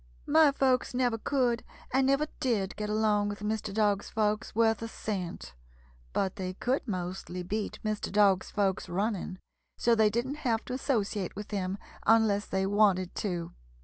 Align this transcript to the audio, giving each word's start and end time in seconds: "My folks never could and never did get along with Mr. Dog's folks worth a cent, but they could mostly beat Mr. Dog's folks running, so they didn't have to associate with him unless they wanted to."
"My 0.25 0.51
folks 0.51 0.95
never 0.95 1.19
could 1.19 1.63
and 1.93 2.07
never 2.07 2.25
did 2.39 2.75
get 2.75 2.89
along 2.89 3.29
with 3.29 3.41
Mr. 3.41 3.71
Dog's 3.71 4.09
folks 4.09 4.55
worth 4.55 4.81
a 4.81 4.87
cent, 4.87 5.53
but 6.11 6.37
they 6.37 6.55
could 6.55 6.87
mostly 6.87 7.43
beat 7.43 7.77
Mr. 7.85 8.11
Dog's 8.11 8.49
folks 8.49 8.89
running, 8.89 9.37
so 9.77 9.93
they 9.93 10.09
didn't 10.09 10.37
have 10.37 10.65
to 10.65 10.73
associate 10.73 11.35
with 11.35 11.51
him 11.51 11.77
unless 12.07 12.47
they 12.47 12.65
wanted 12.65 13.13
to." 13.17 13.53